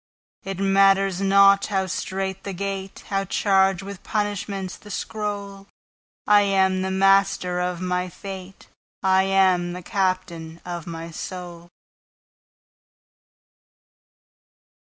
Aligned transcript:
It 0.43 0.57
matters 0.57 1.21
not 1.21 1.67
how 1.67 1.85
strait 1.85 2.43
the 2.43 2.53
gate, 2.53 3.03
How 3.09 3.23
charged 3.23 3.83
with 3.83 4.01
punishments 4.01 4.75
the 4.75 4.89
scroll,I 4.89 6.41
am 6.41 6.81
the 6.81 6.89
master 6.89 7.59
of 7.59 7.81
my 7.81 8.09
fate:I 8.09 9.25
am 9.25 9.73
the 9.73 9.83
captain 9.83 10.59
of 10.65 10.87
my 10.87 11.11
soul. 11.11 11.69